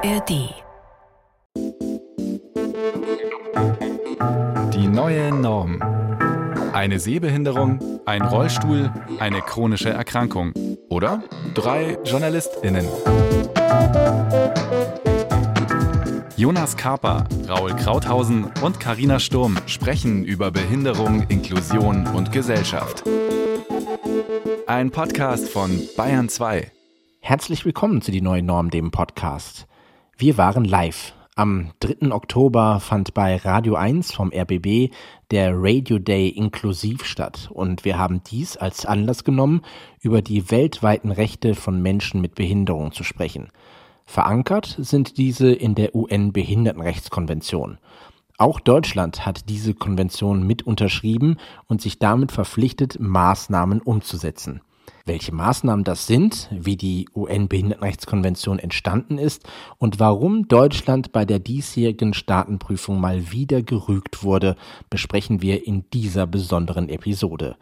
[0.00, 0.54] ARD.
[4.72, 5.82] Die neue Norm.
[6.72, 10.52] Eine Sehbehinderung, ein Rollstuhl, eine chronische Erkrankung
[10.88, 11.24] oder
[11.54, 12.86] drei JournalistInnen.
[16.36, 23.02] Jonas Kaper, Raul Krauthausen und Karina Sturm sprechen über Behinderung, Inklusion und Gesellschaft.
[24.68, 26.70] Ein Podcast von Bayern 2.
[27.20, 29.66] Herzlich willkommen zu die neue Norm, dem Podcast.
[30.20, 31.14] Wir waren live.
[31.36, 32.10] Am 3.
[32.10, 34.92] Oktober fand bei Radio 1 vom RBB
[35.30, 39.62] der Radio Day inklusiv statt und wir haben dies als Anlass genommen,
[40.00, 43.50] über die weltweiten Rechte von Menschen mit Behinderung zu sprechen.
[44.06, 47.78] Verankert sind diese in der UN-Behindertenrechtskonvention.
[48.38, 51.36] Auch Deutschland hat diese Konvention mit unterschrieben
[51.68, 54.62] und sich damit verpflichtet, Maßnahmen umzusetzen.
[55.08, 59.42] Welche Maßnahmen das sind, wie die UN-Behindertenrechtskonvention entstanden ist
[59.78, 64.54] und warum Deutschland bei der diesjährigen Staatenprüfung mal wieder gerügt wurde,
[64.90, 67.56] besprechen wir in dieser besonderen Episode.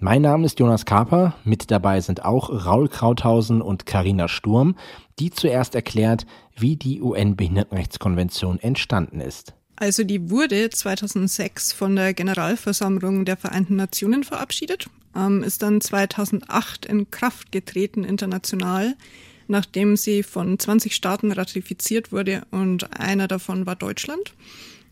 [0.00, 4.74] Mein Name ist Jonas Kaper, mit dabei sind auch Raul Krauthausen und Karina Sturm,
[5.20, 6.26] die zuerst erklärt,
[6.56, 9.54] wie die UN-Behindertenrechtskonvention entstanden ist.
[9.76, 16.86] Also die wurde 2006 von der Generalversammlung der Vereinten Nationen verabschiedet, ähm, ist dann 2008
[16.86, 18.94] in Kraft getreten international,
[19.46, 24.34] nachdem sie von 20 Staaten ratifiziert wurde und einer davon war Deutschland.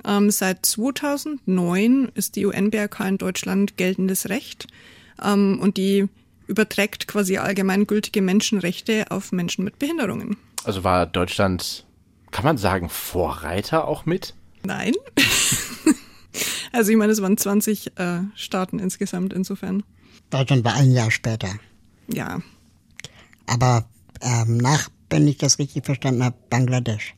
[0.05, 4.67] Ähm, seit 2009 ist die UNBRK in Deutschland geltendes Recht
[5.23, 6.09] ähm, und die
[6.47, 10.37] überträgt quasi allgemeingültige Menschenrechte auf Menschen mit Behinderungen.
[10.65, 11.85] Also war Deutschland,
[12.31, 14.35] kann man sagen, Vorreiter auch mit?
[14.65, 14.95] Nein.
[16.73, 19.83] also ich meine, es waren 20 äh, Staaten insgesamt insofern.
[20.31, 21.49] Deutschland war ein Jahr später.
[22.13, 22.41] Ja.
[23.47, 23.85] Aber
[24.21, 27.15] ähm, nach, wenn ich das richtig verstanden habe, Bangladesch.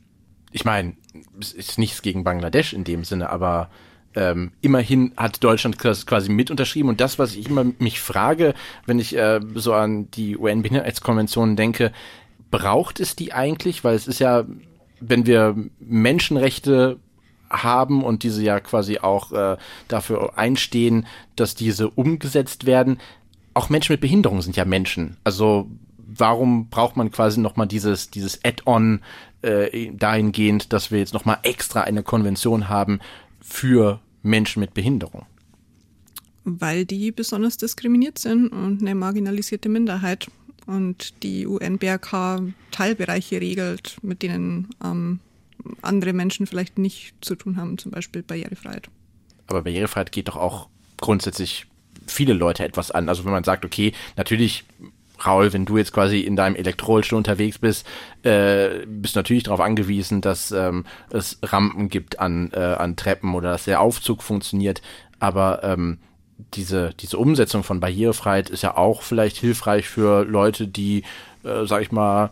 [0.51, 0.93] Ich meine,
[1.39, 3.69] es ist nichts gegen Bangladesch in dem Sinne, aber
[4.15, 6.89] ähm, immerhin hat Deutschland das quasi mit unterschrieben.
[6.89, 8.53] Und das, was ich immer mich frage,
[8.85, 11.91] wenn ich äh, so an die UN-Behindertenrechtskonvention denke,
[12.51, 13.83] braucht es die eigentlich?
[13.83, 14.45] Weil es ist ja,
[14.99, 16.97] wenn wir Menschenrechte
[17.49, 22.99] haben und diese ja quasi auch äh, dafür einstehen, dass diese umgesetzt werden.
[23.53, 25.17] Auch Menschen mit Behinderung sind ja Menschen.
[25.23, 29.01] Also warum braucht man quasi nochmal dieses, dieses Add-on
[29.41, 32.99] äh, dahingehend, dass wir jetzt nochmal extra eine Konvention haben
[33.41, 35.25] für Menschen mit Behinderung?
[36.43, 40.27] Weil die besonders diskriminiert sind und eine marginalisierte Minderheit
[40.65, 45.19] und die UNBRK Teilbereiche regelt, mit denen ähm,
[45.81, 48.89] andere Menschen vielleicht nicht zu tun haben, zum Beispiel Barrierefreiheit.
[49.47, 51.65] Aber Barrierefreiheit geht doch auch grundsätzlich
[52.05, 53.09] viele Leute etwas an.
[53.09, 54.65] Also wenn man sagt, okay, natürlich
[55.25, 57.85] Raul, wenn du jetzt quasi in deinem Elektrorollstuhl unterwegs bist,
[58.23, 63.51] äh, bist natürlich darauf angewiesen, dass ähm, es Rampen gibt an, äh, an Treppen oder
[63.51, 64.81] dass der Aufzug funktioniert.
[65.19, 65.99] Aber ähm,
[66.53, 71.03] diese, diese Umsetzung von Barrierefreiheit ist ja auch vielleicht hilfreich für Leute, die,
[71.43, 72.31] äh, sag ich mal,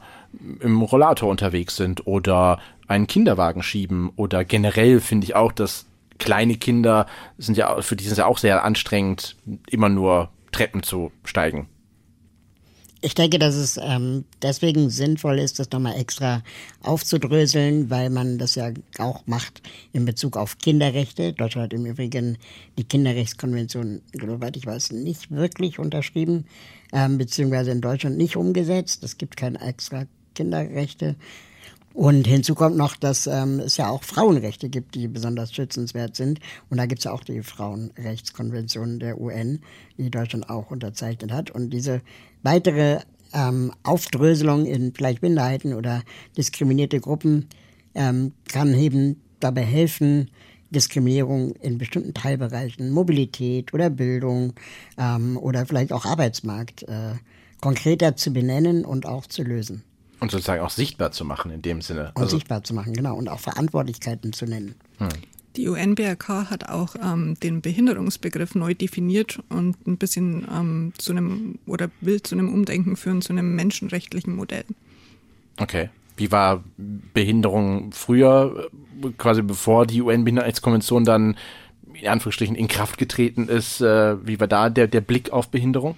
[0.60, 5.86] im Rollator unterwegs sind oder einen Kinderwagen schieben oder generell finde ich auch, dass
[6.18, 7.06] kleine Kinder
[7.38, 9.36] sind ja, für die sind ja auch sehr anstrengend,
[9.70, 11.68] immer nur Treppen zu steigen.
[13.00, 16.42] Ich denke, dass es ähm, deswegen sinnvoll ist, das nochmal extra
[16.82, 19.62] aufzudröseln, weil man das ja auch macht
[19.94, 21.34] in Bezug auf Kinderrechte.
[21.34, 22.40] Deutschland hat im Übrigen
[22.78, 26.46] die Kinderrechtskonvention, soweit ich weiß, nicht wirklich unterschrieben,
[26.92, 29.04] ähm, beziehungsweise in Deutschland nicht umgesetzt.
[29.04, 30.08] Es gibt keine extra
[30.38, 31.16] Kinderrechte.
[31.94, 36.40] Und hinzu kommt noch, dass ähm, es ja auch Frauenrechte gibt, die besonders schützenswert sind.
[36.70, 39.62] Und da gibt es ja auch die Frauenrechtskonvention der UN,
[39.98, 41.50] die Deutschland auch unterzeichnet hat.
[41.50, 42.02] Und diese
[42.44, 43.00] weitere
[43.34, 46.04] ähm, Aufdröselung in vielleicht Minderheiten oder
[46.38, 47.48] diskriminierte Gruppen
[47.96, 50.30] ähm, kann eben dabei helfen,
[50.70, 54.54] Diskriminierung in bestimmten Teilbereichen, Mobilität oder Bildung
[55.00, 57.14] ähm, oder vielleicht auch Arbeitsmarkt äh,
[57.60, 59.84] konkreter zu benennen und auch zu lösen.
[60.20, 62.12] Und sozusagen auch sichtbar zu machen in dem Sinne.
[62.16, 63.16] Und also sichtbar zu machen, genau.
[63.16, 64.76] Und auch Verantwortlichkeiten zu nennen.
[64.98, 65.10] Hm.
[65.58, 71.58] Die UNBRK hat auch ähm, den Behinderungsbegriff neu definiert und ein bisschen ähm, zu einem
[71.66, 74.66] oder will zu einem Umdenken führen, zu einem menschenrechtlichen Modell.
[75.58, 75.90] Okay.
[76.16, 78.70] Wie war Behinderung früher,
[79.18, 81.38] quasi bevor die UN-Behindertenrechtskonvention dann
[81.94, 83.82] in Anführungsstrichen in Kraft getreten ist?
[83.82, 85.96] Äh, wie war da der, der Blick auf Behinderung?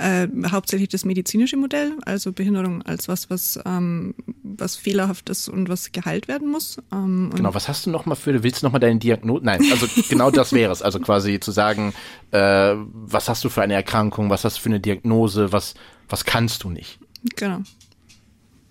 [0.00, 5.68] Äh, hauptsächlich das medizinische Modell, also Behinderung als was, was, ähm, was fehlerhaft ist und
[5.68, 6.78] was geheilt werden muss.
[6.92, 9.44] Ähm, genau, was hast du nochmal für, willst du nochmal deine Diagnose?
[9.44, 10.82] Nein, also genau das wäre es.
[10.82, 11.94] Also quasi zu sagen,
[12.30, 15.74] äh, was hast du für eine Erkrankung, was hast du für eine Diagnose, was,
[16.08, 16.98] was kannst du nicht?
[17.36, 17.60] Genau.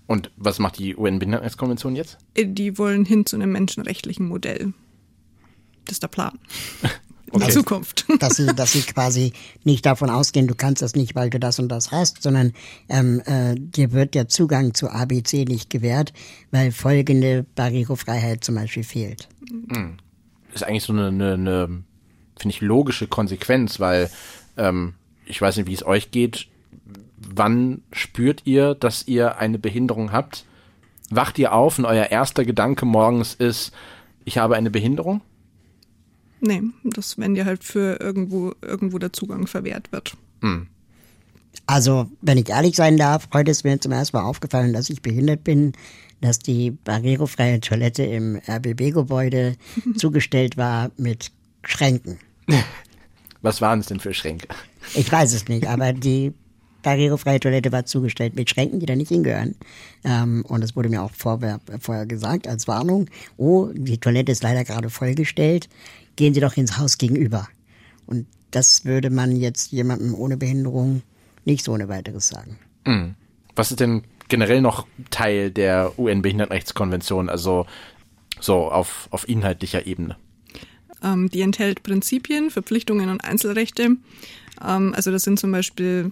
[0.08, 2.18] Und was macht die UN-Behindertenrechtskonvention jetzt?
[2.38, 4.74] Die wollen hin zu einem menschenrechtlichen Modell.
[5.86, 6.40] Das ist der Plan.
[7.36, 7.52] Okay.
[7.52, 8.06] Zukunft.
[8.20, 9.34] Dass sie, dass sie quasi
[9.64, 12.54] nicht davon ausgehen, du kannst das nicht, weil du das und das hast, sondern
[12.88, 16.14] ähm, äh, dir wird der Zugang zu ABC nicht gewährt,
[16.52, 19.28] weil folgende Barrierefreiheit zum Beispiel fehlt.
[19.52, 19.98] Mhm.
[20.54, 21.84] Ist eigentlich so eine, eine, eine
[22.38, 24.10] finde ich, logische Konsequenz, weil
[24.58, 24.94] ähm,
[25.26, 26.48] ich weiß nicht, wie es euch geht.
[27.18, 30.46] Wann spürt ihr, dass ihr eine Behinderung habt?
[31.10, 33.74] Wacht ihr auf und euer erster Gedanke morgens ist,
[34.24, 35.22] ich habe eine Behinderung?
[36.46, 40.16] Nee, das, wenn dir halt für irgendwo, irgendwo der Zugang verwehrt wird.
[40.42, 40.68] Hm.
[41.66, 45.02] Also, wenn ich ehrlich sein darf, heute ist mir zum ersten Mal aufgefallen, dass ich
[45.02, 45.74] behindert bin,
[46.22, 49.56] dass die barrierefreie Toilette im RBB-Gebäude
[49.98, 51.32] zugestellt war mit
[51.64, 52.20] Schränken.
[53.42, 54.48] Was waren es denn für Schränke?
[54.94, 56.34] Ich weiß es nicht, aber die
[56.84, 59.56] barrierefreie Toilette war zugestellt mit Schränken, die da nicht hingehören.
[60.04, 64.44] Ähm, und es wurde mir auch vorher, vorher gesagt als Warnung, oh, die Toilette ist
[64.44, 65.68] leider gerade vollgestellt,
[66.16, 67.48] gehen Sie doch ins Haus gegenüber.
[68.06, 71.02] Und das würde man jetzt jemandem ohne Behinderung
[71.44, 72.58] nicht so ohne weiteres sagen.
[72.86, 73.16] Mhm.
[73.56, 77.66] Was ist denn generell noch Teil der UN-Behindertenrechtskonvention, also
[78.40, 80.18] so auf, auf inhaltlicher Ebene?
[81.04, 83.98] Ähm, die enthält Prinzipien, Verpflichtungen und Einzelrechte.
[84.66, 86.12] Ähm, also das sind zum Beispiel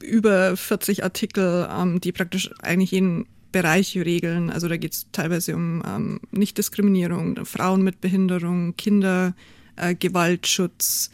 [0.00, 4.50] über 40 Artikel, ähm, die praktisch eigentlich jeden Bereich regeln.
[4.50, 9.34] Also da geht es teilweise um ähm, Nichtdiskriminierung, Frauen mit Behinderung, Kinder,
[9.76, 11.10] äh, Gewaltschutz,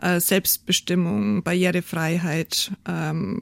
[0.00, 3.40] äh, Selbstbestimmung, Barrierefreiheit, ähm,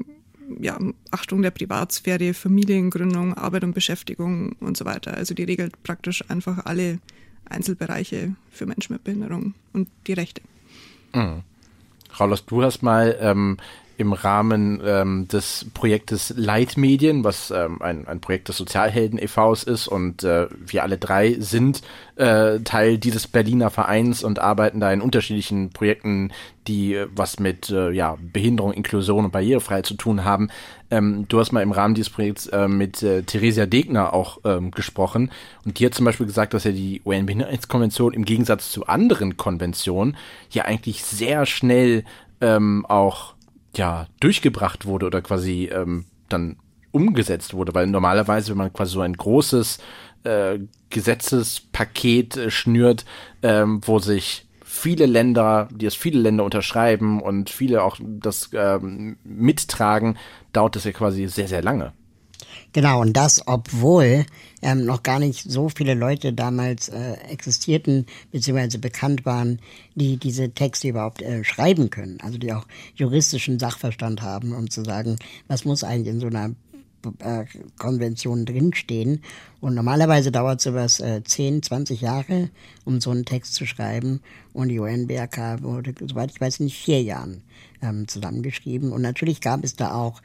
[0.61, 0.79] ja,
[1.11, 5.15] Achtung der Privatsphäre, Familiengründung, Arbeit und Beschäftigung und so weiter.
[5.15, 6.99] Also die regelt praktisch einfach alle
[7.49, 10.43] Einzelbereiche für Menschen mit Behinderung und die Rechte.
[11.15, 11.43] Mhm.
[12.19, 13.57] Raulos, du hast mal ähm,
[14.01, 19.89] im Rahmen ähm, des Projektes Leitmedien, was ähm, ein, ein Projekt des Sozialhelden e.V.s ist
[19.89, 21.83] und äh, wir alle drei sind
[22.17, 26.33] äh, Teil dieses Berliner Vereins und arbeiten da in unterschiedlichen Projekten,
[26.67, 30.49] die äh, was mit äh, ja, Behinderung, Inklusion und Barrierefreiheit zu tun haben.
[30.91, 35.31] Ähm, du hast mal im Rahmen dieses Projekts äh, mit Theresia Degner auch ähm, gesprochen
[35.65, 40.17] und die hat zum Beispiel gesagt, dass ja die UN-Behindertenkonvention im Gegensatz zu anderen Konventionen
[40.51, 42.05] ja eigentlich sehr schnell
[42.41, 43.35] ähm, auch
[43.77, 46.57] ja durchgebracht wurde oder quasi ähm, dann
[46.93, 49.79] umgesetzt wurde, weil normalerweise, wenn man quasi so ein großes
[50.25, 50.59] äh,
[50.91, 53.05] Gesetzespaket äh, schnürt,
[53.43, 59.19] ähm, wo sich viele Länder, die es viele Länder unterschreiben und viele auch das ähm,
[59.25, 60.17] mittragen,
[60.53, 61.93] dauert das ja quasi sehr, sehr lange.
[62.73, 64.27] Genau, und das, obwohl
[64.63, 69.61] ähm, noch gar nicht so viele Leute damals äh, existierten, beziehungsweise bekannt waren,
[69.95, 72.19] die diese Texte überhaupt äh, schreiben können.
[72.21, 75.17] Also die auch juristischen Sachverstand haben, um zu sagen,
[75.49, 76.55] was muss eigentlich in so einer
[77.21, 77.47] äh,
[77.79, 79.23] Konvention drinstehen.
[79.61, 82.51] Und normalerweise dauert sowas äh, 10, 20 Jahre,
[82.85, 84.21] um so einen Text zu schreiben.
[84.53, 87.43] Und die UNBRK wurde, soweit ich weiß, in vier Jahren
[87.83, 88.93] ähm, zusammengeschrieben.
[88.93, 90.21] Und natürlich gab es da auch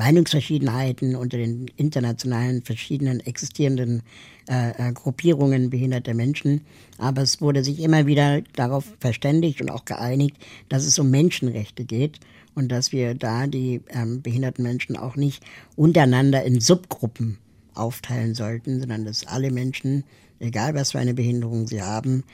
[0.00, 4.02] Meinungsverschiedenheiten unter den internationalen verschiedenen existierenden
[4.48, 6.62] äh, äh, Gruppierungen behinderter Menschen.
[6.96, 10.38] Aber es wurde sich immer wieder darauf verständigt und auch geeinigt,
[10.70, 12.18] dass es um Menschenrechte geht
[12.54, 15.42] und dass wir da die ähm, behinderten Menschen auch nicht
[15.76, 17.36] untereinander in Subgruppen
[17.74, 20.04] aufteilen sollten, sondern dass alle Menschen,
[20.38, 22.24] egal was für eine Behinderung sie haben,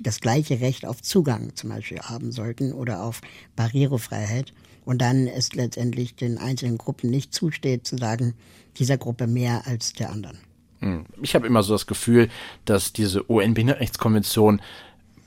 [0.00, 3.20] das gleiche Recht auf Zugang zum Beispiel haben sollten oder auf
[3.56, 4.52] Barrierefreiheit
[4.90, 8.34] und dann es letztendlich den einzelnen Gruppen nicht zusteht, zu sagen,
[8.76, 10.38] dieser Gruppe mehr als der anderen.
[10.80, 11.04] Hm.
[11.22, 12.28] Ich habe immer so das Gefühl,
[12.64, 14.60] dass diese UN-Behindertenrechtskonvention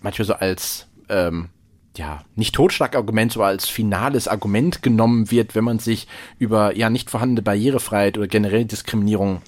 [0.01, 1.47] manchmal so als ähm,
[1.95, 7.09] ja, nicht Totschlagargument, so als finales Argument genommen wird, wenn man sich über ja nicht
[7.09, 9.41] vorhandene Barrierefreiheit oder generell Diskriminierung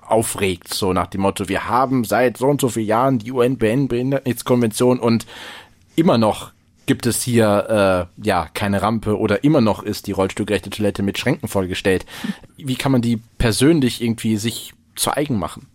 [0.00, 4.98] aufregt, so nach dem Motto, wir haben seit so und so vielen Jahren die UN-Behindertenrechtskonvention
[4.98, 5.26] und
[5.94, 6.52] immer noch
[6.86, 11.18] gibt es hier äh, ja keine Rampe oder immer noch ist die rollstuhlgerechte Toilette mit
[11.18, 12.06] Schränken vollgestellt.
[12.56, 15.66] Wie kann man die persönlich irgendwie sich zu eigen machen?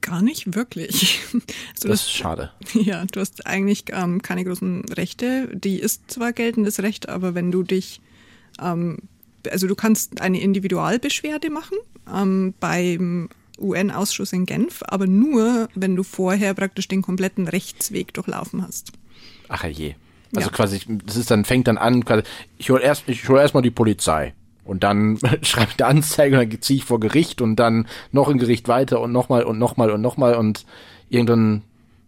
[0.00, 1.20] Gar nicht wirklich.
[1.32, 1.42] Also
[1.88, 2.52] das, ist schade.
[2.74, 5.48] Ja, du hast eigentlich ähm, keine großen Rechte.
[5.52, 8.00] Die ist zwar geltendes Recht, aber wenn du dich,
[8.60, 8.98] ähm,
[9.50, 11.78] also du kannst eine Individualbeschwerde machen
[12.12, 18.62] ähm, beim UN-Ausschuss in Genf, aber nur, wenn du vorher praktisch den kompletten Rechtsweg durchlaufen
[18.62, 18.92] hast.
[19.48, 19.94] Ach je.
[20.34, 20.54] Also ja.
[20.54, 22.22] quasi, das ist dann, fängt dann an, quasi,
[22.58, 24.34] ich hole erst, ich hole erstmal die Polizei.
[24.64, 28.28] Und dann schreibe ich eine Anzeige und dann ziehe ich vor Gericht und dann noch
[28.28, 30.66] ein Gericht weiter und nochmal und nochmal und nochmal und
[31.08, 31.62] irgendwann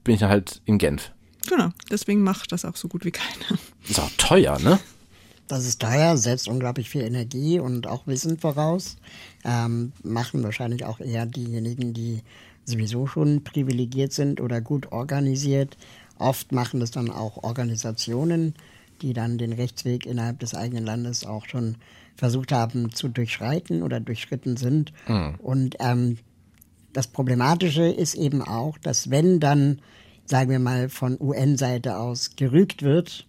[0.05, 1.13] bin ich dann halt in Genf.
[1.49, 3.59] Genau, deswegen macht das auch so gut wie keiner.
[3.89, 4.79] Ist auch teuer, ne?
[5.47, 8.97] Das ist teuer, setzt unglaublich viel Energie und auch Wissen voraus.
[9.45, 12.23] Ähm, machen wahrscheinlich auch eher diejenigen, die
[12.67, 15.79] sowieso schon privilegiert sind oder gut organisiert.
[16.19, 18.55] Oft machen das dann auch Organisationen,
[19.03, 21.77] die dann den Rechtsweg innerhalb des eigenen Landes auch schon
[22.17, 24.93] versucht haben zu durchschreiten oder durchschritten sind.
[25.07, 25.35] Mhm.
[25.39, 26.19] Und ähm,
[26.93, 29.81] das Problematische ist eben auch, dass wenn dann,
[30.27, 33.27] sagen wir mal, von UN-Seite aus gerügt wird,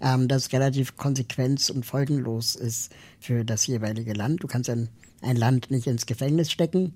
[0.00, 4.42] ähm, das relativ konsequenz- und folgenlos ist für das jeweilige Land.
[4.42, 4.88] Du kannst ein,
[5.20, 6.94] ein Land nicht ins Gefängnis stecken.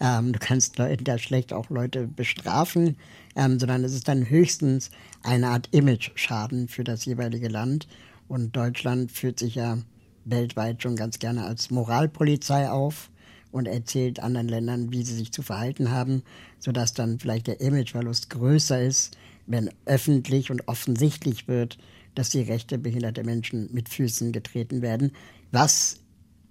[0.00, 2.96] Ähm, du kannst da schlecht auch Leute bestrafen,
[3.36, 4.90] ähm, sondern es ist dann höchstens
[5.22, 7.88] eine Art Image-Schaden für das jeweilige Land.
[8.28, 9.78] Und Deutschland führt sich ja
[10.24, 13.10] weltweit schon ganz gerne als Moralpolizei auf
[13.50, 16.22] und erzählt anderen Ländern, wie sie sich zu verhalten haben,
[16.58, 21.78] sodass dann vielleicht der Imageverlust größer ist, wenn öffentlich und offensichtlich wird,
[22.14, 25.12] dass die Rechte behinderter Menschen mit Füßen getreten werden,
[25.50, 26.00] was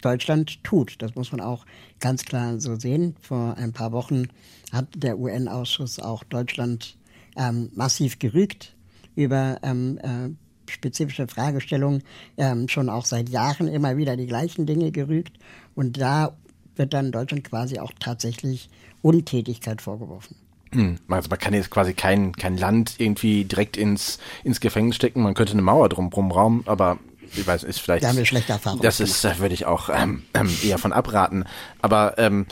[0.02, 1.02] Deutschland tut.
[1.02, 1.66] Das muss man auch
[2.00, 3.16] ganz klar so sehen.
[3.22, 4.28] Vor ein paar Wochen
[4.72, 6.98] hat der UN-Ausschuss auch Deutschland
[7.36, 8.76] ähm, massiv gerügt
[9.16, 12.04] über ähm, äh, spezifische Fragestellungen,
[12.38, 15.38] ähm, schon auch seit Jahren immer wieder die gleichen Dinge gerügt.
[15.76, 16.36] Und da
[16.76, 18.70] wird dann Deutschland quasi auch tatsächlich
[19.02, 20.36] Untätigkeit vorgeworfen.
[20.74, 25.22] Hm, also man kann jetzt quasi kein, kein Land irgendwie direkt ins, ins Gefängnis stecken.
[25.22, 27.00] Man könnte eine Mauer drum raumen, aber
[27.36, 28.04] ich weiß, ist vielleicht.
[28.04, 28.82] Da haben wir schlechte Erfahrungen.
[28.82, 31.46] Das ist, da würde ich auch ähm, ähm, eher von abraten.
[31.82, 32.46] Aber ähm,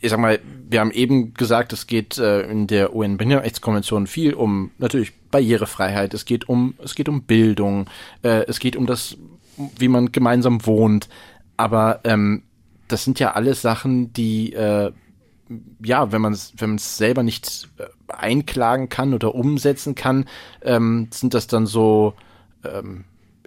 [0.00, 4.70] ich sag mal, wir haben eben gesagt, es geht äh, in der UN-Behindertenrechtskonvention viel um
[4.78, 7.86] natürlich Barrierefreiheit, es geht um, es geht um Bildung,
[8.22, 9.16] äh, es geht um das,
[9.56, 11.08] wie man gemeinsam wohnt.
[11.56, 12.42] Aber ähm,
[12.88, 14.92] das sind ja alles Sachen, die äh,
[15.82, 20.26] ja, wenn man es wenn man es selber nicht äh, einklagen kann oder umsetzen kann,
[20.62, 22.14] ähm, sind das dann so,
[22.64, 23.04] ähm,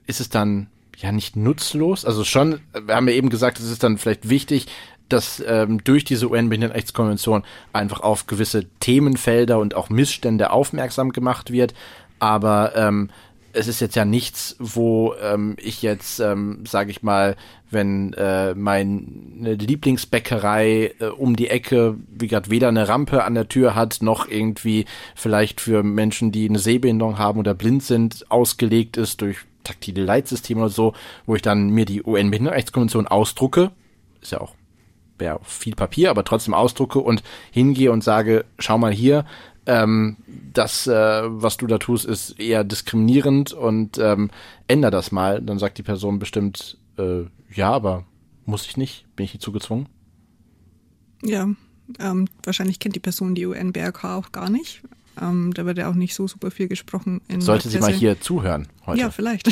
[0.10, 2.04] ist es dann ja nicht nutzlos?
[2.04, 4.66] Also schon, wir haben ja eben gesagt, es ist dann vielleicht wichtig,
[5.08, 11.76] dass ähm, durch diese UN-Behindertenrechtskonvention einfach auf gewisse Themenfelder und auch Missstände aufmerksam gemacht wird.
[12.18, 13.10] Aber ähm,
[13.54, 17.36] es ist jetzt ja nichts, wo ähm, ich jetzt, ähm, sage ich mal,
[17.72, 23.48] wenn äh, meine Lieblingsbäckerei äh, um die Ecke, wie gesagt, weder eine Rampe an der
[23.48, 24.86] Tür hat, noch irgendwie
[25.16, 30.62] vielleicht für Menschen, die eine Sehbehinderung haben oder blind sind, ausgelegt ist durch taktile Leitsysteme
[30.62, 30.94] oder so,
[31.26, 33.72] wo ich dann mir die UN-Behindertenrechtskonvention ausdrucke,
[34.22, 34.56] ist ja auch
[35.22, 39.26] ja, viel Papier, aber trotzdem ausdrucke und hingehe und sage, schau mal hier,
[39.66, 40.18] ähm,
[40.54, 44.32] das, äh, was du da tust, ist eher diskriminierend und ähm,
[44.68, 45.42] änder das mal.
[45.42, 48.06] Dann sagt die Person bestimmt, äh, ja, aber
[48.46, 49.88] muss ich nicht, bin ich nicht zugezwungen.
[51.24, 51.50] Ja,
[52.00, 54.82] ähm, wahrscheinlich kennt die Person die UN-BRK auch gar nicht.
[55.22, 57.22] Ähm, da wird ja auch nicht so super viel gesprochen.
[57.40, 59.02] Sollte sie mal hier zuhören heute?
[59.02, 59.50] Ja, vielleicht.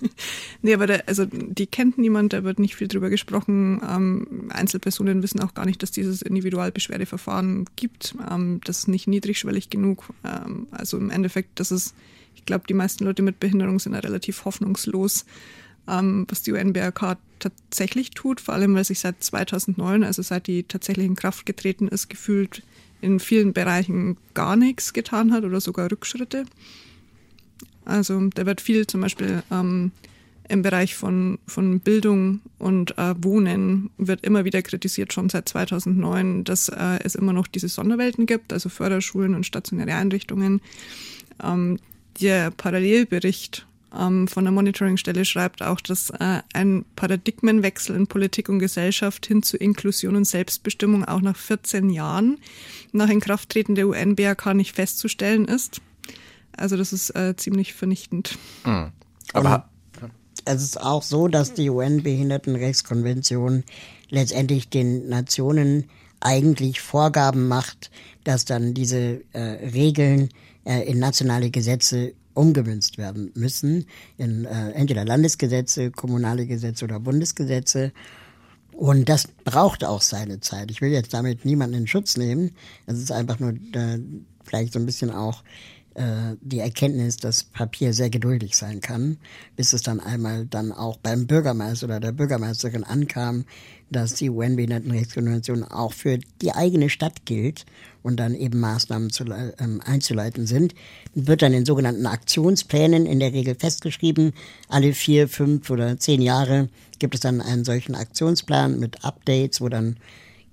[0.62, 3.80] nee, aber da, also die kennt niemand, da wird nicht viel drüber gesprochen.
[3.88, 8.14] Ähm, Einzelpersonen wissen auch gar nicht, dass dieses Individualbeschwerdeverfahren gibt.
[8.30, 10.04] Ähm, das ist nicht niedrigschwellig genug.
[10.24, 11.94] Ähm, also im Endeffekt, das ist,
[12.34, 15.24] ich glaube, die meisten Leute mit Behinderung sind ja relativ hoffnungslos,
[15.88, 20.64] ähm, was die UNBRK tatsächlich tut, vor allem weil sich seit 2009, also seit die
[20.64, 22.62] tatsächlich in Kraft getreten ist, gefühlt
[23.00, 26.44] in vielen Bereichen gar nichts getan hat oder sogar Rückschritte.
[27.84, 29.92] Also da wird viel zum Beispiel ähm,
[30.48, 36.44] im Bereich von, von Bildung und äh, Wohnen wird immer wieder kritisiert, schon seit 2009,
[36.44, 40.60] dass äh, es immer noch diese Sonderwelten gibt, also Förderschulen und stationäre Einrichtungen.
[41.42, 41.78] Ähm,
[42.20, 48.58] der Parallelbericht ähm, von der Monitoringstelle schreibt auch, dass äh, ein Paradigmenwechsel in Politik und
[48.58, 52.38] Gesellschaft hin zu Inklusion und Selbstbestimmung auch nach 14 Jahren
[52.92, 55.80] nach Inkrafttreten der UN-BRK nicht festzustellen ist.
[56.56, 58.38] Also das ist äh, ziemlich vernichtend.
[58.64, 58.92] Mhm.
[59.32, 59.68] Aber
[60.44, 63.64] es ist auch so, dass die UN-Behindertenrechtskonvention
[64.10, 65.90] letztendlich den Nationen
[66.20, 67.90] eigentlich Vorgaben macht,
[68.24, 70.30] dass dann diese äh, Regeln
[70.64, 77.92] äh, in nationale Gesetze umgemünzt werden müssen in äh, entweder Landesgesetze, kommunale Gesetze oder Bundesgesetze.
[78.72, 80.70] Und das braucht auch seine Zeit.
[80.70, 82.52] Ich will jetzt damit niemanden in Schutz nehmen.
[82.86, 83.98] Es ist einfach nur äh,
[84.44, 85.42] vielleicht so ein bisschen auch
[85.96, 89.16] äh, die Erkenntnis, dass Papier sehr geduldig sein kann,
[89.56, 93.46] bis es dann einmal dann auch beim Bürgermeister oder der Bürgermeisterin ankam,
[93.90, 97.64] dass die UN-Behindertenrechtskonvention auch für die eigene Stadt gilt
[98.02, 100.74] und dann eben Maßnahmen zu, ähm, einzuleiten sind,
[101.14, 104.32] wird dann in sogenannten Aktionsplänen in der Regel festgeschrieben.
[104.68, 109.68] Alle vier, fünf oder zehn Jahre gibt es dann einen solchen Aktionsplan mit Updates, wo
[109.68, 109.96] dann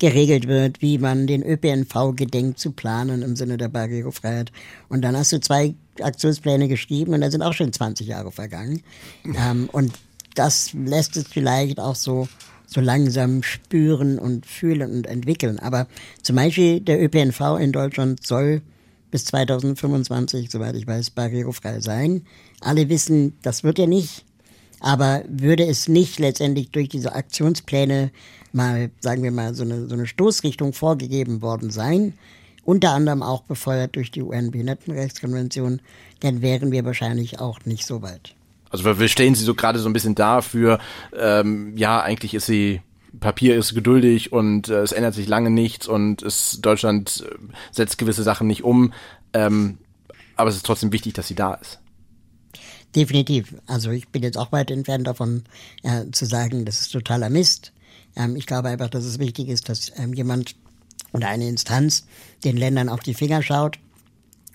[0.03, 4.51] geregelt wird, wie man den ÖPNV gedenkt zu planen im Sinne der Barrierefreiheit.
[4.89, 8.83] Und dann hast du zwei Aktionspläne geschrieben und da sind auch schon 20 Jahre vergangen.
[9.23, 9.93] Ähm, und
[10.35, 12.27] das lässt es vielleicht auch so,
[12.67, 15.57] so langsam spüren und fühlen und entwickeln.
[15.59, 15.87] Aber
[16.21, 18.61] zum Beispiel der ÖPNV in Deutschland soll
[19.09, 22.25] bis 2025, soweit ich weiß, barrierefrei sein.
[22.59, 24.25] Alle wissen, das wird ja nicht.
[24.83, 28.11] Aber würde es nicht letztendlich durch diese Aktionspläne
[28.51, 32.13] mal, sagen wir mal, so eine, so eine Stoßrichtung vorgegeben worden sein,
[32.65, 35.81] unter anderem auch befeuert durch die UN-Behindertenrechtskonvention,
[36.19, 38.35] dann wären wir wahrscheinlich auch nicht so weit.
[38.71, 40.79] Also wir stellen sie so gerade so ein bisschen dafür,
[41.17, 42.81] ähm, ja, eigentlich ist sie
[43.21, 47.35] Papier ist geduldig und äh, es ändert sich lange nichts und es, Deutschland äh,
[47.71, 48.91] setzt gewisse Sachen nicht um.
[49.31, 49.77] Ähm,
[50.35, 51.79] aber es ist trotzdem wichtig, dass sie da ist.
[52.95, 53.55] Definitiv.
[53.65, 55.43] Also ich bin jetzt auch weit entfernt davon
[55.81, 57.73] äh, zu sagen, das ist totaler Mist.
[58.15, 60.55] Ähm, ich glaube einfach, dass es wichtig ist, dass ähm, jemand
[61.11, 62.05] oder eine Instanz
[62.43, 63.79] den Ländern auf die Finger schaut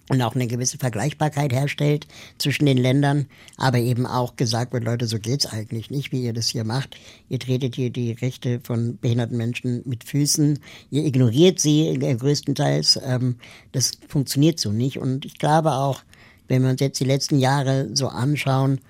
[0.09, 2.07] und auch eine gewisse Vergleichbarkeit herstellt
[2.38, 3.26] zwischen den Ländern,
[3.57, 6.97] aber eben auch gesagt wird, Leute, so geht's eigentlich nicht, wie ihr das hier macht.
[7.28, 13.00] Ihr tretet hier die Rechte von behinderten Menschen mit Füßen, ihr ignoriert sie größtenteils.
[13.04, 13.37] Ähm,
[13.73, 14.99] das funktioniert so nicht.
[14.99, 16.02] Und ich glaube auch,
[16.49, 18.81] wenn wir uns jetzt die letzten Jahre so anschauen,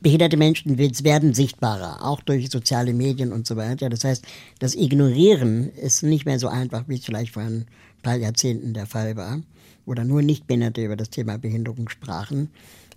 [0.00, 3.88] behinderte Menschen werden sichtbarer, auch durch soziale Medien und so weiter.
[3.88, 4.24] Das heißt,
[4.58, 7.66] das Ignorieren ist nicht mehr so einfach, wie es vielleicht vor ein
[8.02, 9.40] paar Jahrzehnten der Fall war,
[9.86, 12.50] oder nur Nichtbehinderte über das Thema Behinderung sprachen.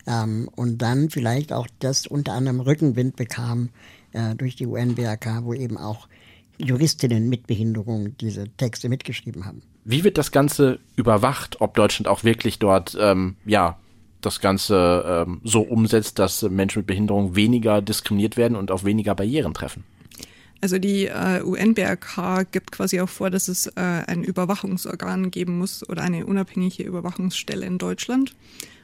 [0.08, 3.70] Ähm, und dann vielleicht auch das unter anderem Rückenwind bekam
[4.13, 6.08] äh, durch die UN-BRK, wo eben auch
[6.58, 9.62] Juristinnen mit Behinderung diese Texte mitgeschrieben haben.
[9.86, 13.77] Wie wird das Ganze überwacht, ob Deutschland auch wirklich dort, ähm, ja,
[14.20, 19.13] das Ganze ähm, so umsetzt, dass Menschen mit Behinderung weniger diskriminiert werden und auf weniger
[19.13, 19.84] Barrieren treffen?
[20.60, 25.88] Also die äh, UNBRK gibt quasi auch vor, dass es äh, ein Überwachungsorgan geben muss
[25.88, 28.34] oder eine unabhängige Überwachungsstelle in Deutschland.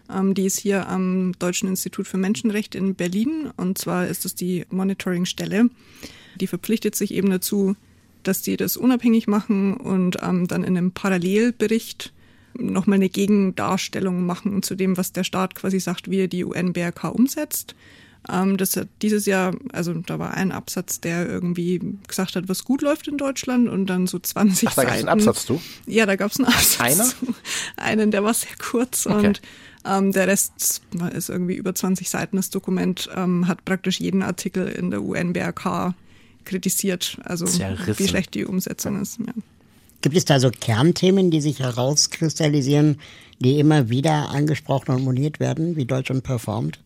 [0.08, 4.36] Ähm, die ist hier am Deutschen Institut für Menschenrechte in Berlin und zwar ist es
[4.36, 5.70] die Monitoringstelle.
[6.36, 7.75] Die verpflichtet sich eben dazu,
[8.23, 12.13] dass die das unabhängig machen und ähm, dann in einem Parallelbericht
[12.53, 17.05] nochmal eine Gegendarstellung machen zu dem, was der Staat quasi sagt, wie er die UN-BRK
[17.05, 17.75] umsetzt.
[18.29, 22.63] Ähm, das hat dieses Jahr, also da war ein Absatz, der irgendwie gesagt hat, was
[22.63, 25.62] gut läuft in Deutschland und dann so 20 Ach, da gab es einen Absatz zu?
[25.88, 27.03] Ja, da gab es einen Absatz Einer?
[27.03, 27.15] zu.
[27.77, 29.27] Einen, der war sehr kurz okay.
[29.27, 29.41] und
[29.86, 30.81] ähm, der Rest
[31.13, 32.38] ist irgendwie über 20 Seiten.
[32.38, 35.95] Das Dokument ähm, hat praktisch jeden Artikel in der UN-BRK
[36.45, 37.99] kritisiert, also Zerrissen.
[37.99, 39.19] wie schlecht die Umsetzung ist.
[39.19, 39.34] Ja.
[40.01, 42.99] Gibt es da so Kernthemen, die sich herauskristallisieren,
[43.39, 46.80] die immer wieder angesprochen und moniert werden, wie Deutschland performt?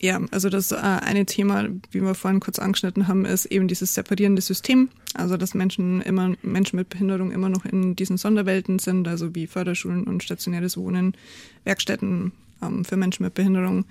[0.00, 3.94] Ja, also das äh, eine Thema, wie wir vorhin kurz angeschnitten haben, ist eben dieses
[3.94, 4.88] separierende System.
[5.14, 9.46] Also dass Menschen immer Menschen mit Behinderung immer noch in diesen Sonderwelten sind, also wie
[9.46, 11.16] Förderschulen und stationäres Wohnen,
[11.62, 13.84] Werkstätten ähm, für Menschen mit Behinderung.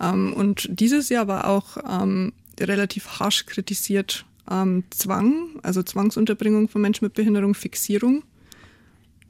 [0.00, 6.82] Ähm, und dieses Jahr war auch ähm, relativ harsch kritisiert ähm, Zwang, also Zwangsunterbringung von
[6.82, 8.22] Menschen mit Behinderung, Fixierung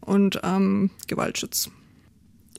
[0.01, 1.71] und ähm, Gewaltschutz.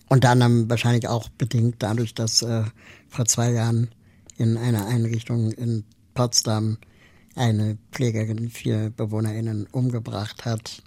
[0.08, 2.64] Unter anderem wahrscheinlich auch bedingt dadurch, dass äh,
[3.10, 3.90] vor zwei Jahren
[4.38, 6.78] in einer Einrichtung in Potsdam
[7.36, 10.84] eine Pflegerin vier BewohnerInnen umgebracht hat.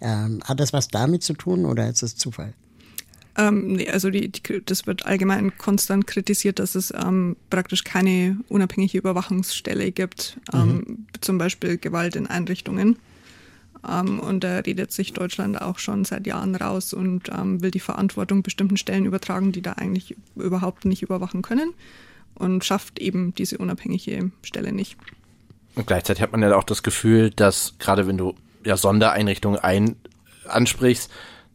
[0.00, 2.54] Ähm, hat das was damit zu tun oder ist es Zufall?
[3.38, 8.38] Ähm, nee, also die, die, das wird allgemein konstant kritisiert, dass es ähm, praktisch keine
[8.48, 11.06] unabhängige Überwachungsstelle gibt, ähm, mhm.
[11.20, 12.98] zum Beispiel Gewalt in Einrichtungen.
[13.88, 17.80] Ähm, und da redet sich Deutschland auch schon seit Jahren raus und ähm, will die
[17.80, 21.72] Verantwortung bestimmten Stellen übertragen, die da eigentlich überhaupt nicht überwachen können
[22.34, 24.96] und schafft eben diese unabhängige Stelle nicht.
[25.76, 29.96] Und gleichzeitig hat man ja auch das Gefühl, dass gerade wenn du ja Sondereinrichtungen ein
[30.46, 31.10] ansprichst,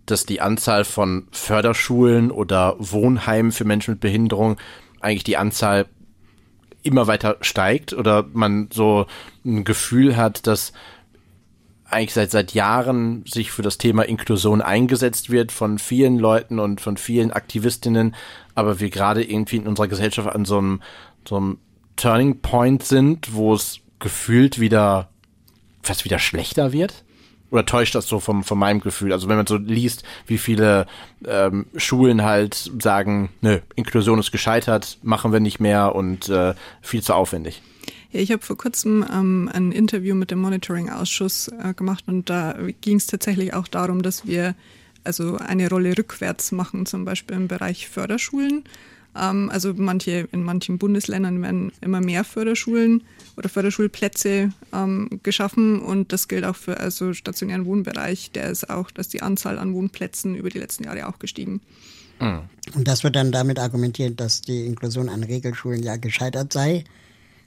[0.05, 4.57] dass die Anzahl von Förderschulen oder Wohnheimen für Menschen mit Behinderung
[4.99, 5.87] eigentlich die Anzahl
[6.83, 9.07] immer weiter steigt oder man so
[9.43, 10.71] ein Gefühl hat, dass
[11.89, 16.81] eigentlich seit seit Jahren sich für das Thema Inklusion eingesetzt wird von vielen Leuten und
[16.81, 18.15] von vielen Aktivistinnen,
[18.53, 20.81] aber wir gerade irgendwie in unserer Gesellschaft an so einem,
[21.27, 21.57] so einem
[21.95, 25.09] Turning Point sind, wo es gefühlt wieder
[25.81, 27.04] fast wieder schlechter wird
[27.51, 29.13] oder täuscht das so vom, von meinem Gefühl?
[29.13, 30.87] Also wenn man so liest, wie viele
[31.25, 37.01] ähm, Schulen halt sagen, nö, Inklusion ist gescheitert, machen wir nicht mehr und äh, viel
[37.01, 37.61] zu aufwendig.
[38.11, 42.55] Ja, ich habe vor kurzem ähm, ein Interview mit dem Monitoring-Ausschuss äh, gemacht und da
[42.81, 44.55] ging es tatsächlich auch darum, dass wir
[45.03, 48.63] also eine Rolle rückwärts machen, zum Beispiel im Bereich Förderschulen.
[49.15, 53.03] Ähm, also manche, in manchen Bundesländern werden immer mehr Förderschulen
[53.37, 58.31] oder Förderschulplätze ähm, geschaffen und das gilt auch für also stationären Wohnbereich.
[58.31, 61.61] Der ist auch, dass die Anzahl an Wohnplätzen über die letzten Jahre auch gestiegen.
[62.19, 62.41] Mhm.
[62.73, 66.83] Und das wird dann damit argumentiert, dass die Inklusion an Regelschulen ja gescheitert sei,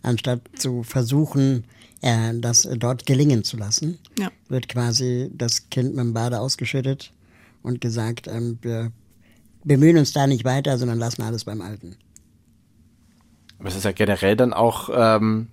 [0.03, 1.65] anstatt zu versuchen,
[2.01, 3.99] äh, das dort gelingen zu lassen.
[4.19, 4.31] Ja.
[4.49, 7.13] Wird quasi das Kind mit dem Bade ausgeschüttet
[7.63, 8.93] und gesagt, ähm, wir
[9.65, 11.97] bemühen uns da nicht weiter, sondern lassen alles beim Alten.
[13.59, 15.49] Aber es ist ja generell dann auch, ähm,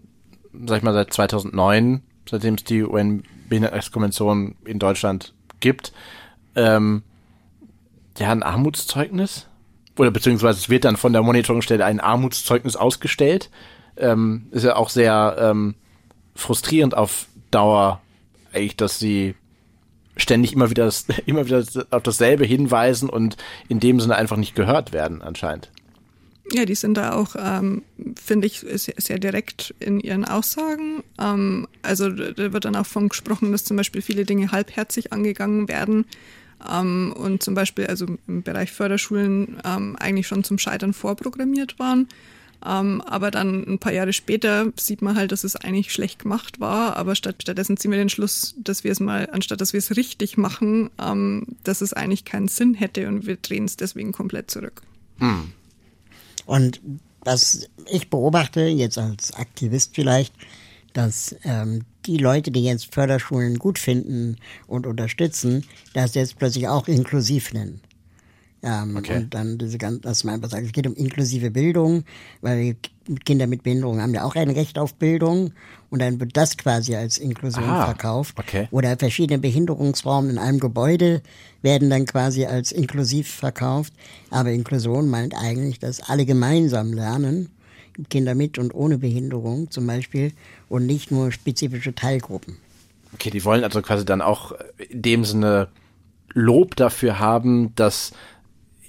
[0.65, 5.91] sag ich mal, seit 2009, seitdem es die UN-Behindertenrechtskonvention in Deutschland gibt,
[6.55, 7.03] ähm,
[8.17, 9.47] ja, ein Armutszeugnis?
[9.97, 13.49] Oder beziehungsweise es wird dann von der Monitoringstelle ein Armutszeugnis ausgestellt.
[13.97, 15.75] Ähm, ist ja auch sehr ähm,
[16.35, 18.01] frustrierend auf Dauer,
[18.53, 19.35] eigentlich, dass sie
[20.17, 24.55] ständig immer wieder, das, immer wieder auf dasselbe hinweisen und in dem Sinne einfach nicht
[24.55, 25.71] gehört werden, anscheinend.
[26.51, 27.81] Ja, die sind da auch, ähm,
[28.23, 31.03] finde ich, sehr, sehr, direkt in ihren Aussagen.
[31.19, 35.67] Ähm, also da wird dann auch von gesprochen, dass zum Beispiel viele Dinge halbherzig angegangen
[35.67, 36.05] werden
[36.71, 42.07] ähm, und zum Beispiel also im Bereich Förderschulen ähm, eigentlich schon zum Scheitern vorprogrammiert waren.
[42.65, 46.59] Ähm, aber dann ein paar Jahre später sieht man halt, dass es eigentlich schlecht gemacht
[46.59, 46.97] war.
[46.97, 49.95] Aber statt, stattdessen ziehen wir den Schluss, dass wir es mal, anstatt dass wir es
[49.95, 54.49] richtig machen, ähm, dass es eigentlich keinen Sinn hätte und wir drehen es deswegen komplett
[54.49, 54.81] zurück.
[55.19, 55.51] Hm.
[56.45, 56.81] Und
[57.21, 60.33] was ich beobachte, jetzt als Aktivist vielleicht,
[60.93, 66.87] dass ähm, die Leute, die jetzt Förderschulen gut finden und unterstützen, das jetzt plötzlich auch
[66.87, 67.81] inklusiv nennen.
[68.65, 69.17] Ähm, okay.
[69.17, 72.03] Und dann diese ganze, dass man einfach sagt, es geht um inklusive Bildung,
[72.41, 72.75] weil
[73.23, 75.51] Kinder mit Behinderung haben ja auch ein Recht auf Bildung
[75.91, 78.39] und dann wird das quasi als Inklusion Aha, verkauft.
[78.39, 78.67] Okay.
[78.71, 81.21] Oder verschiedene Behinderungsformen in einem Gebäude
[81.61, 83.93] werden dann quasi als inklusiv verkauft.
[84.31, 87.49] Aber Inklusion meint eigentlich, dass alle gemeinsam lernen,
[88.09, 90.33] Kinder mit und ohne Behinderung zum Beispiel,
[90.69, 92.57] und nicht nur spezifische Teilgruppen.
[93.13, 94.53] Okay, die wollen also quasi dann auch
[94.89, 95.67] in dem Sinne
[96.33, 98.11] Lob dafür haben, dass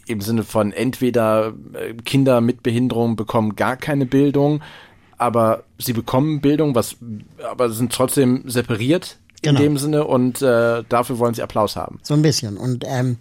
[0.07, 4.63] im Sinne von entweder äh, Kinder mit Behinderung bekommen gar keine Bildung,
[5.19, 6.97] aber sie bekommen Bildung, was
[7.51, 9.61] aber sind trotzdem separiert in genau.
[9.61, 11.99] dem Sinne und äh, dafür wollen sie Applaus haben.
[12.03, 12.57] So ein bisschen.
[12.57, 13.19] Und ähm,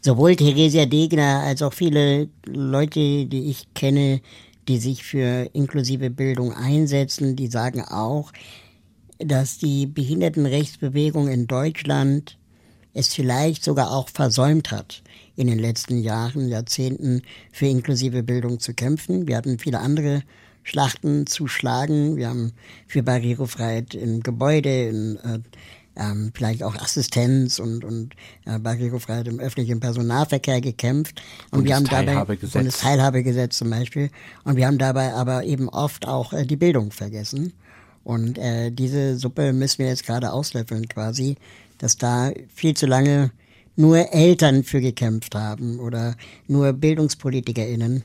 [0.00, 4.20] sowohl Theresia Degner als auch viele Leute, die ich kenne,
[4.68, 8.32] die sich für inklusive Bildung einsetzen, die sagen auch,
[9.18, 12.38] dass die Behindertenrechtsbewegung in Deutschland
[12.94, 15.02] es vielleicht sogar auch versäumt hat,
[15.40, 19.26] in den letzten Jahren, Jahrzehnten für inklusive Bildung zu kämpfen.
[19.26, 20.22] Wir hatten viele andere
[20.64, 22.16] Schlachten zu schlagen.
[22.16, 22.52] Wir haben
[22.86, 25.38] für Barrierefreiheit im Gebäude, in, äh,
[25.96, 31.22] ähm, vielleicht auch Assistenz und, und äh, Barrierefreiheit im öffentlichen Personalverkehr gekämpft.
[31.50, 34.10] Und, und wir haben dabei und das Teilhabegesetz zum Beispiel.
[34.44, 37.54] Und wir haben dabei aber eben oft auch äh, die Bildung vergessen.
[38.04, 41.36] Und äh, diese Suppe müssen wir jetzt gerade auslöffeln quasi,
[41.78, 43.30] dass da viel zu lange
[43.76, 46.16] nur Eltern für gekämpft haben oder
[46.48, 48.02] nur BildungspolitikerInnen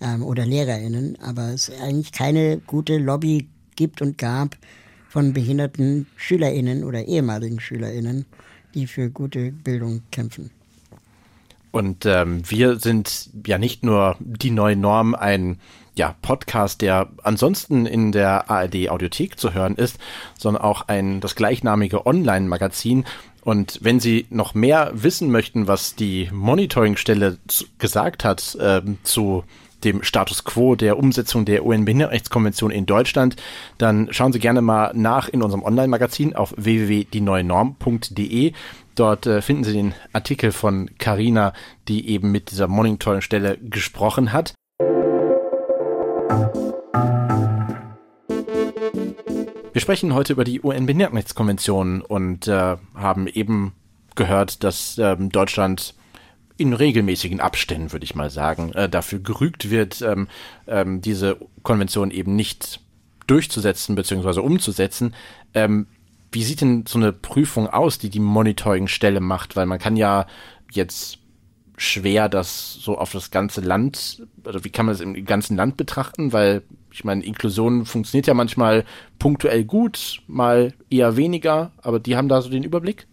[0.00, 4.56] ähm, oder LehrerInnen, aber es eigentlich keine gute Lobby gibt und gab
[5.08, 8.26] von behinderten SchülerInnen oder ehemaligen SchülerInnen,
[8.74, 10.50] die für gute Bildung kämpfen.
[11.76, 15.60] Und ähm, wir sind ja nicht nur die neue Norm, ein
[15.94, 19.98] ja, Podcast, der ansonsten in der ARD Audiothek zu hören ist,
[20.38, 23.04] sondern auch ein das gleichnamige Online-Magazin,
[23.42, 27.38] und wenn Sie noch mehr wissen möchten, was die Monitoringstelle
[27.78, 29.44] gesagt hat äh, zu
[29.84, 33.36] dem Status quo der Umsetzung der UN-Behindertenrechtskonvention in Deutschland,
[33.78, 38.52] dann schauen Sie gerne mal nach in unserem Online-Magazin auf www.dieneuenorm.de.
[38.96, 41.52] Dort äh, finden Sie den Artikel von Carina,
[41.86, 44.54] die eben mit dieser Monitoringstelle gesprochen hat.
[49.72, 53.74] Wir sprechen heute über die UN-Behindertenrechtskonvention und äh, haben eben
[54.14, 55.94] gehört, dass ähm, Deutschland
[56.56, 60.28] in regelmäßigen Abständen, würde ich mal sagen, äh, dafür gerügt wird, ähm,
[60.66, 62.80] ähm, diese Konvention eben nicht
[63.26, 64.40] durchzusetzen bzw.
[64.40, 65.14] umzusetzen.
[65.52, 65.86] Ähm,
[66.32, 69.56] wie sieht denn so eine Prüfung aus, die die Monitoringstelle macht?
[69.56, 70.26] Weil man kann ja
[70.70, 71.18] jetzt
[71.78, 75.76] schwer das so auf das ganze Land, also wie kann man das im ganzen Land
[75.76, 76.32] betrachten?
[76.32, 78.84] Weil ich meine, Inklusion funktioniert ja manchmal
[79.18, 83.06] punktuell gut, mal eher weniger, aber die haben da so den Überblick.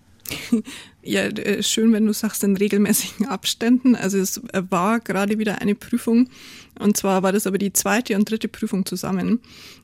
[1.04, 3.96] Ja, äh, schön, wenn du sagst in regelmäßigen Abständen.
[3.96, 6.30] Also es äh, war gerade wieder eine Prüfung
[6.80, 9.42] und zwar war das aber die zweite und dritte Prüfung zusammen.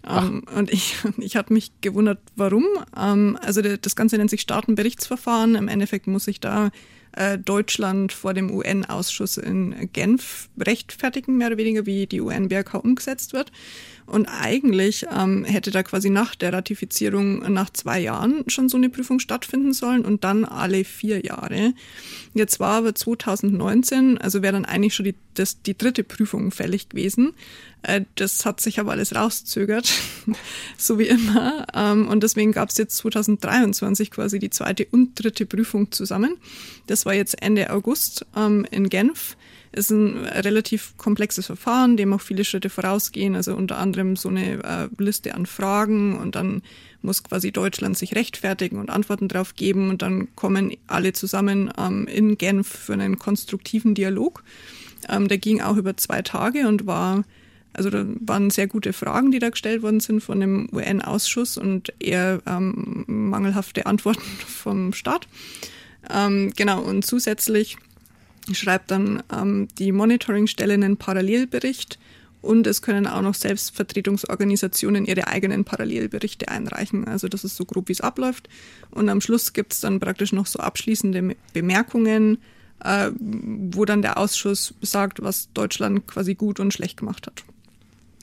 [0.07, 2.65] Ähm, und ich, ich habe mich gewundert, warum.
[2.95, 5.55] Um, ähm, also das Ganze nennt sich Staatenberichtsverfahren.
[5.55, 6.71] Im Endeffekt muss ich da
[7.11, 13.33] äh, Deutschland vor dem UN-Ausschuss in Genf rechtfertigen, mehr oder weniger, wie die UN-BRK umgesetzt
[13.33, 13.51] wird.
[14.09, 18.89] Und eigentlich ähm, hätte da quasi nach der Ratifizierung nach zwei Jahren schon so eine
[18.89, 21.73] Prüfung stattfinden sollen und dann alle vier Jahre.
[22.33, 26.89] Jetzt war aber 2019, also wäre dann eigentlich schon die, das, die dritte Prüfung fällig
[26.89, 27.33] gewesen.
[27.83, 29.91] Äh, das hat sich aber alles rauszögert,
[30.77, 31.67] so wie immer.
[31.75, 36.35] Ähm, und deswegen gab es jetzt 2023 quasi die zweite und dritte Prüfung zusammen.
[36.87, 39.37] Das war jetzt Ende August ähm, in Genf
[39.71, 44.63] ist ein relativ komplexes Verfahren, dem auch viele Schritte vorausgehen, also unter anderem so eine
[44.63, 46.61] äh, Liste an Fragen und dann
[47.01, 52.07] muss quasi Deutschland sich rechtfertigen und Antworten drauf geben und dann kommen alle zusammen ähm,
[52.07, 54.43] in Genf für einen konstruktiven Dialog.
[55.07, 57.23] Ähm, der ging auch über zwei Tage und war
[57.71, 61.93] also da waren sehr gute Fragen, die da gestellt worden sind von dem UN-Ausschuss und
[61.99, 65.27] eher ähm, mangelhafte Antworten vom Staat.
[66.11, 67.77] Ähm, genau, und zusätzlich
[68.51, 71.99] schreibt dann ähm, die Monitoringstelle einen Parallelbericht
[72.41, 77.07] und es können auch noch Selbstvertretungsorganisationen ihre eigenen Parallelberichte einreichen.
[77.07, 78.47] Also das ist so grob, wie es abläuft.
[78.91, 82.37] Und am Schluss gibt es dann praktisch noch so abschließende Bemerkungen,
[82.83, 87.43] äh, wo dann der Ausschuss sagt, was Deutschland quasi gut und schlecht gemacht hat.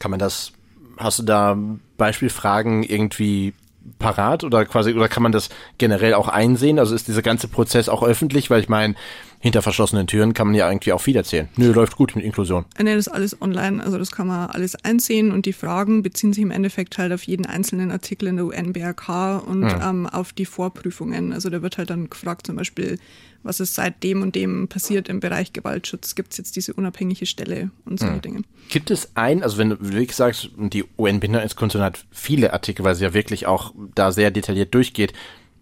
[0.00, 0.52] Kann man das,
[0.96, 1.58] hast du da
[1.98, 3.52] Beispielfragen irgendwie
[3.98, 5.48] parat oder quasi, oder kann man das
[5.78, 6.78] generell auch einsehen?
[6.78, 8.50] Also ist dieser ganze Prozess auch öffentlich?
[8.50, 8.94] Weil ich meine,
[9.38, 11.48] hinter verschlossenen Türen kann man ja irgendwie auch viel erzählen.
[11.56, 12.64] Nö, läuft gut mit Inklusion.
[12.78, 16.32] Nee, das ist alles online, also das kann man alles einsehen und die Fragen beziehen
[16.32, 19.80] sich im Endeffekt halt auf jeden einzelnen Artikel in der UN-BRK und mhm.
[19.82, 21.32] ähm, auf die Vorprüfungen.
[21.32, 22.98] Also da wird halt dann gefragt zum Beispiel,
[23.46, 26.16] was ist seit dem und dem passiert im Bereich Gewaltschutz?
[26.16, 28.22] Gibt es jetzt diese unabhängige Stelle und solche mhm.
[28.22, 28.42] Dinge?
[28.68, 33.04] Gibt es ein, also wenn du wirklich sagst, die UN-Behindertenkonvention hat viele Artikel, weil sie
[33.04, 35.12] ja wirklich auch da sehr detailliert durchgeht.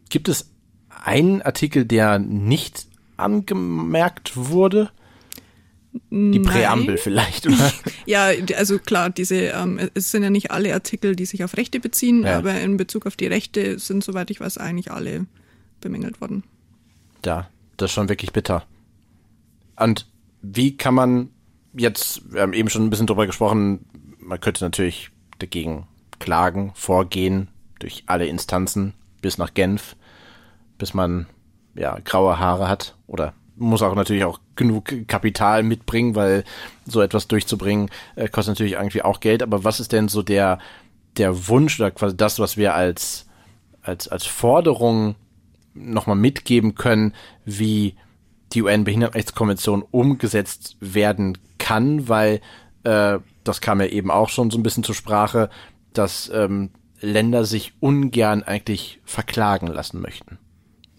[0.09, 0.51] Gibt es
[1.05, 4.91] einen Artikel, der nicht angemerkt wurde?
[6.11, 7.73] Die Präambel vielleicht, oder?
[8.07, 11.79] ja, also klar, diese, ähm, es sind ja nicht alle Artikel, die sich auf Rechte
[11.79, 12.39] beziehen, ja.
[12.39, 15.27] aber in Bezug auf die Rechte sind, soweit ich weiß, eigentlich alle
[15.81, 16.43] bemängelt worden.
[17.25, 18.67] Ja, das ist schon wirklich bitter.
[19.77, 20.09] Und
[20.43, 21.31] wie kann man
[21.75, 23.87] jetzt, wir haben eben schon ein bisschen drüber gesprochen,
[24.19, 25.87] man könnte natürlich dagegen
[26.19, 27.49] klagen, vorgehen,
[27.79, 29.97] durch alle Instanzen bis nach Genf,
[30.79, 31.27] bis man
[31.75, 36.45] ja, graue Haare hat oder muss auch natürlich auch genug Kapital mitbringen, weil
[36.87, 39.43] so etwas durchzubringen äh, kostet natürlich irgendwie auch Geld.
[39.43, 40.59] Aber was ist denn so der,
[41.17, 43.27] der Wunsch oder quasi das, was wir als,
[43.83, 45.15] als, als Forderung
[45.75, 47.95] nochmal mitgeben können, wie
[48.53, 52.41] die UN-Behindertenrechtskonvention umgesetzt werden kann, weil
[52.85, 55.51] äh, das kam ja eben auch schon so ein bisschen zur Sprache,
[55.93, 60.39] dass ähm, Länder sich ungern eigentlich verklagen lassen möchten.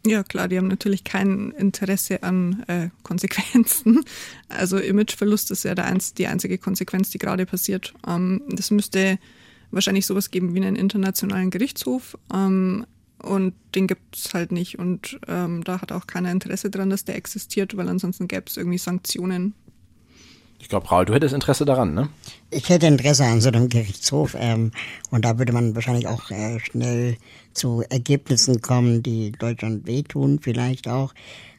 [0.05, 4.03] Ja, klar, die haben natürlich kein Interesse an äh, Konsequenzen.
[4.47, 7.93] Also Imageverlust ist ja einz die einzige Konsequenz, die gerade passiert.
[8.07, 9.17] Ähm, das müsste
[9.71, 12.17] wahrscheinlich sowas geben wie einen internationalen Gerichtshof.
[12.33, 12.85] Ähm,
[13.21, 14.77] und den gibt es halt nicht.
[14.77, 18.57] Und ähm, da hat auch keiner Interesse dran, dass der existiert, weil ansonsten gäbe es
[18.57, 19.55] irgendwie Sanktionen
[20.59, 22.09] ich glaube, Raul, du hättest Interesse daran, ne?
[22.49, 24.71] Ich hätte Interesse an so einem Gerichtshof ähm,
[25.11, 27.17] und da würde man wahrscheinlich auch äh, schnell
[27.53, 31.13] zu Ergebnissen kommen, die Deutschland wehtun, vielleicht auch.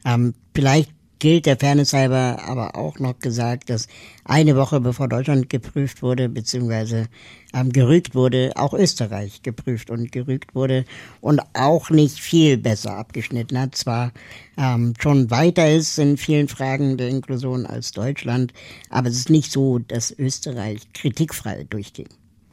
[0.04, 3.88] Ähm, vielleicht gilt der Fairness halber aber auch noch gesagt, dass
[4.24, 7.07] eine Woche bevor Deutschland geprüft wurde, beziehungsweise
[7.55, 10.85] ähm, gerügt wurde, auch Österreich geprüft und gerügt wurde
[11.20, 13.74] und auch nicht viel besser abgeschnitten hat.
[13.74, 14.12] Zwar
[14.59, 18.52] ähm, schon weiter ist in vielen Fragen der Inklusion als Deutschland,
[18.90, 22.09] aber es ist nicht so, dass Österreich kritikfrei durchging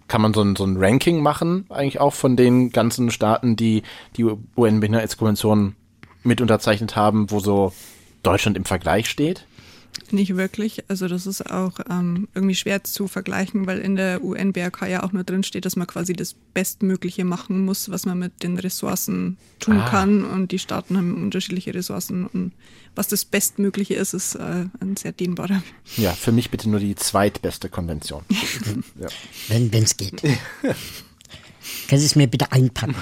[0.10, 3.82] kann man so ein, so ein Ranking machen, eigentlich auch von den ganzen Staaten, die
[4.16, 5.76] die UN-Behindertenkonvention
[6.24, 7.74] mit unterzeichnet haben, wo so
[8.24, 9.46] Deutschland im Vergleich steht?
[10.12, 10.84] Nicht wirklich.
[10.88, 15.12] Also das ist auch ähm, irgendwie schwer zu vergleichen, weil in der UN-BRK ja auch
[15.12, 19.38] nur drin steht, dass man quasi das Bestmögliche machen muss, was man mit den Ressourcen
[19.60, 19.90] tun ah.
[19.90, 20.24] kann.
[20.24, 22.26] Und die Staaten haben unterschiedliche Ressourcen.
[22.28, 22.54] Und
[22.96, 25.64] was das Bestmögliche ist, ist äh, ein sehr dehnbarer.
[25.98, 28.24] Ja, für mich bitte nur die zweitbeste Konvention.
[29.00, 29.08] ja.
[29.48, 30.22] Wenn es geht.
[30.22, 32.96] Können Sie es mir bitte einpacken?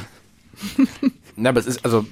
[1.35, 2.05] Na, aber es ist, also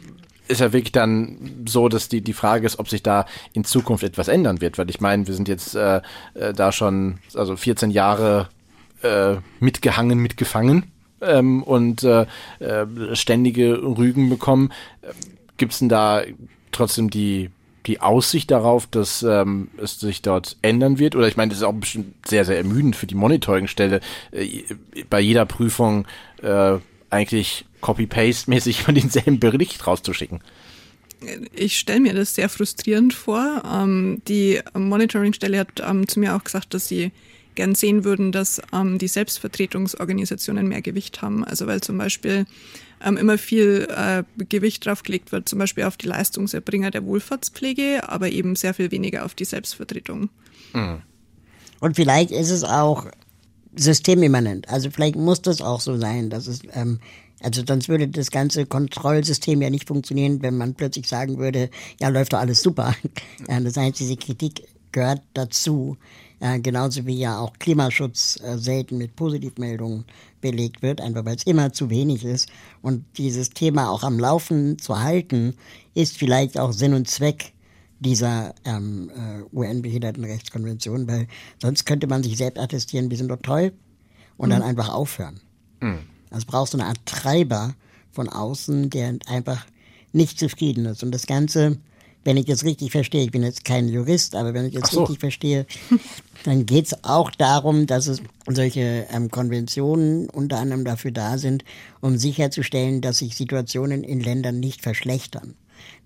[0.49, 4.03] ist ja wirklich dann so, dass die, die Frage ist, ob sich da in Zukunft
[4.03, 6.01] etwas ändern wird, weil ich meine, wir sind jetzt äh,
[6.33, 8.49] äh, da schon, also 14 Jahre
[9.03, 12.25] äh, mitgehangen, mitgefangen ähm, und äh,
[12.59, 14.73] äh, ständige Rügen bekommen.
[15.57, 16.23] Gibt es denn da
[16.71, 17.51] trotzdem die,
[17.85, 21.15] die Aussicht darauf, dass ähm, es sich dort ändern wird?
[21.15, 23.99] Oder ich meine, das ist auch bestimmt sehr, sehr ermüdend für die Monitoringstelle,
[24.31, 24.63] äh,
[25.09, 26.07] bei jeder Prüfung
[27.11, 30.41] eigentlich Copy-Paste-mäßig von denselben Bericht rauszuschicken.
[31.53, 33.63] Ich stelle mir das sehr frustrierend vor.
[33.65, 37.11] Ähm, die Monitoringstelle hat ähm, zu mir auch gesagt, dass sie
[37.55, 41.43] gern sehen würden, dass ähm, die Selbstvertretungsorganisationen mehr Gewicht haben.
[41.43, 42.45] Also weil zum Beispiel
[43.03, 48.29] ähm, immer viel äh, Gewicht draufgelegt wird, zum Beispiel auf die Leistungserbringer der Wohlfahrtspflege, aber
[48.29, 50.29] eben sehr viel weniger auf die Selbstvertretung.
[50.73, 51.01] Mhm.
[51.81, 53.07] Und vielleicht ist es auch
[53.75, 54.69] systemimmanent.
[54.69, 56.99] Also vielleicht muss das auch so sein, dass es ähm,
[57.41, 62.09] also sonst würde das ganze Kontrollsystem ja nicht funktionieren, wenn man plötzlich sagen würde, ja,
[62.09, 62.93] läuft doch alles super.
[63.47, 65.97] Ja, das heißt, diese Kritik gehört dazu.
[66.41, 70.05] Ja, genauso wie ja auch Klimaschutz äh, selten mit Positivmeldungen
[70.39, 72.49] belegt wird, einfach weil es immer zu wenig ist.
[72.81, 75.55] Und dieses Thema auch am Laufen zu halten,
[75.95, 77.53] ist vielleicht auch Sinn und Zweck
[77.99, 81.27] dieser ähm, äh, UN-Behindertenrechtskonvention, weil
[81.61, 83.73] sonst könnte man sich selbst attestieren, wir sind doch toll
[84.37, 84.53] und mhm.
[84.53, 85.41] dann einfach aufhören.
[85.81, 85.99] Mhm.
[86.31, 87.73] Also brauchst du eine Art Treiber
[88.11, 89.65] von außen, der einfach
[90.11, 91.03] nicht zufrieden ist.
[91.03, 91.77] Und das Ganze,
[92.23, 95.01] wenn ich das richtig verstehe, ich bin jetzt kein Jurist, aber wenn ich das so.
[95.01, 95.65] richtig verstehe,
[96.43, 101.63] dann geht es auch darum, dass es solche ähm, Konventionen unter anderem dafür da sind,
[102.01, 105.55] um sicherzustellen, dass sich Situationen in Ländern nicht verschlechtern.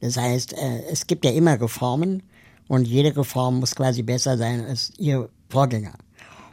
[0.01, 2.23] Das heißt, äh, es gibt ja immer Reformen
[2.67, 5.93] und jede Reform muss quasi besser sein als ihr Vorgänger.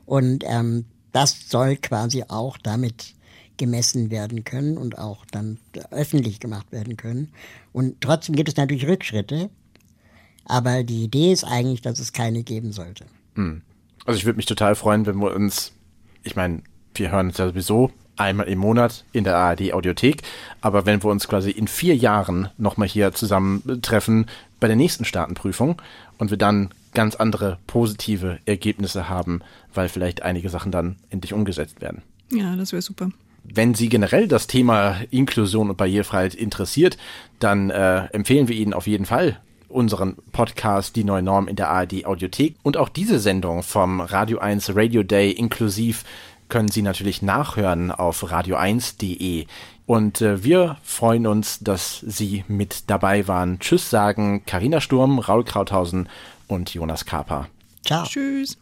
[0.07, 3.15] Und ähm, das soll quasi auch damit
[3.61, 5.59] gemessen werden können und auch dann
[5.91, 7.29] öffentlich gemacht werden können.
[7.73, 9.51] Und trotzdem gibt es natürlich Rückschritte,
[10.47, 13.05] aber die Idee ist eigentlich, dass es keine geben sollte.
[13.35, 13.61] Hm.
[14.07, 15.73] Also ich würde mich total freuen, wenn wir uns,
[16.23, 16.63] ich meine,
[16.95, 20.23] wir hören uns ja sowieso einmal im Monat in der ARD Audiothek,
[20.63, 24.27] aber wenn wir uns quasi in vier Jahren nochmal hier zusammentreffen
[24.59, 25.81] bei der nächsten Staatenprüfung
[26.17, 29.43] und wir dann ganz andere positive Ergebnisse haben,
[29.75, 32.03] weil vielleicht einige Sachen dann endlich umgesetzt werden.
[32.33, 33.11] Ja, das wäre super
[33.45, 36.97] wenn Sie generell das Thema Inklusion und Barrierefreiheit interessiert,
[37.39, 41.71] dann äh, empfehlen wir Ihnen auf jeden Fall unseren Podcast Die neue Norm in der
[41.71, 46.05] ARD Audiothek und auch diese Sendung vom Radio 1 Radio Day inklusiv
[46.49, 49.47] können Sie natürlich nachhören auf radio1.de.
[49.87, 53.59] Und äh, wir freuen uns, dass Sie mit dabei waren.
[53.61, 56.09] Tschüss sagen Karina Sturm, Raul Krauthausen
[56.49, 57.49] und Jonas Kaper.
[57.85, 58.05] Ciao.
[58.05, 58.59] Tschüss.